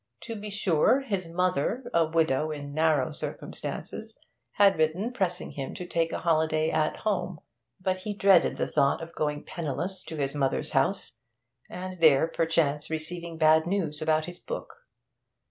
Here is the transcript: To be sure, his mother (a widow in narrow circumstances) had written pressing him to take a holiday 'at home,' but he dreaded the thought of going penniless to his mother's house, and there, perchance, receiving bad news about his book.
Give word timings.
To 0.21 0.35
be 0.35 0.49
sure, 0.49 1.01
his 1.01 1.27
mother 1.27 1.83
(a 1.93 2.07
widow 2.07 2.49
in 2.49 2.73
narrow 2.73 3.11
circumstances) 3.11 4.17
had 4.53 4.79
written 4.79 5.13
pressing 5.13 5.51
him 5.51 5.75
to 5.75 5.85
take 5.85 6.11
a 6.11 6.17
holiday 6.21 6.71
'at 6.71 6.97
home,' 7.01 7.37
but 7.79 7.97
he 7.97 8.15
dreaded 8.15 8.57
the 8.57 8.65
thought 8.65 9.03
of 9.03 9.13
going 9.13 9.43
penniless 9.45 10.03
to 10.05 10.15
his 10.15 10.33
mother's 10.33 10.71
house, 10.71 11.11
and 11.69 11.99
there, 11.99 12.25
perchance, 12.27 12.89
receiving 12.89 13.37
bad 13.37 13.67
news 13.67 14.01
about 14.01 14.25
his 14.25 14.39
book. 14.39 14.73